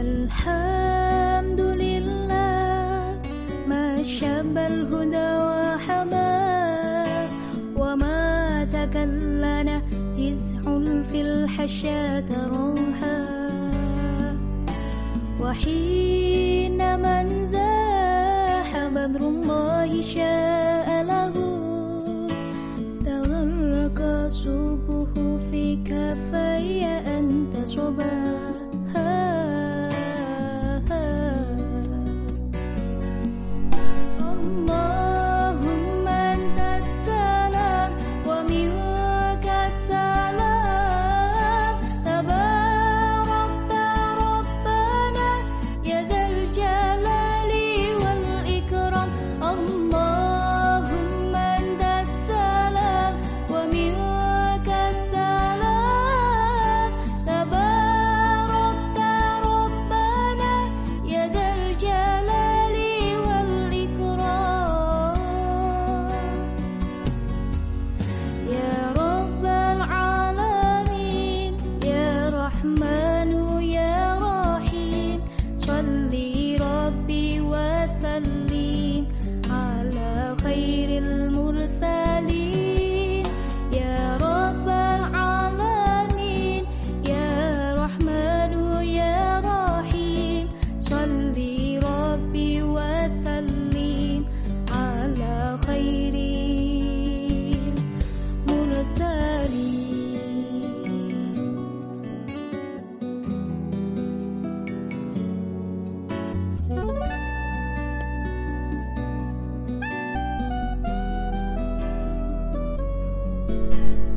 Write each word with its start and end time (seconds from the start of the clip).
الحمد 0.00 1.60
لله 1.60 3.20
ما 3.68 4.02
شاب 4.02 4.58
الهدى 4.58 5.30
وحما 5.48 6.32
وما 7.76 8.20
تكلنا 8.72 9.82
جذع 10.16 10.62
في 11.10 11.20
الحشا 11.20 12.20
تروحا 12.20 13.18
وحين 15.40 16.80
من 17.00 17.44
زاح 17.44 18.70
بدر 18.94 19.22
الله 19.28 20.00
شاب 20.00 20.55
my 72.74 72.95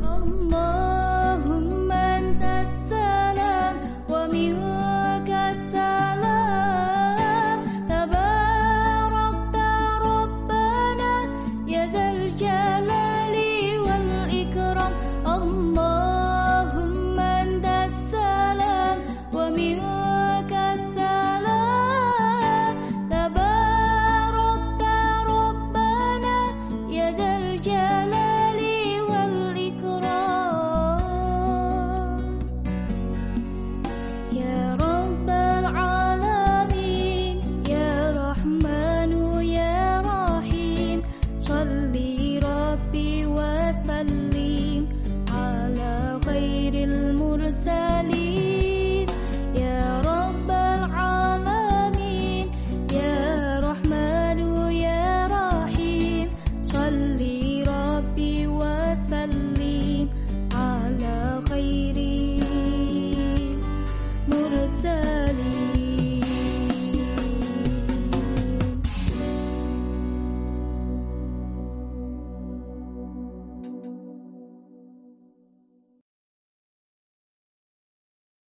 梦 0.00 0.89